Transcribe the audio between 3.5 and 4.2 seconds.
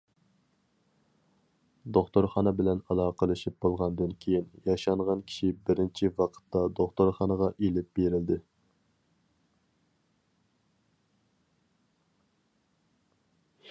بولغاندىن